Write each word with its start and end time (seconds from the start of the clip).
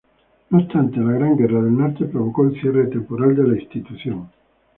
No 0.49 0.57
obstante, 0.57 0.97
la 0.97 1.11
Gran 1.13 1.37
Guerra 1.37 1.61
del 1.61 1.77
Norte 1.77 2.05
provocó 2.05 2.45
el 2.47 2.59
cierre 2.59 2.87
temporal 2.87 3.35
de 3.35 3.47
la 3.47 3.61
institución. 3.61 4.29